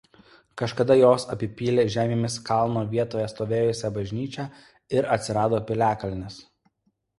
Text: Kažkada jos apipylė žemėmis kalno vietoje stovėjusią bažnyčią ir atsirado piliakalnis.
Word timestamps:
Kažkada 0.59 0.95
jos 0.99 1.25
apipylė 1.35 1.85
žemėmis 1.97 2.37
kalno 2.47 2.83
vietoje 2.95 3.27
stovėjusią 3.35 3.93
bažnyčią 3.99 4.49
ir 4.99 5.13
atsirado 5.19 5.63
piliakalnis. 5.71 6.43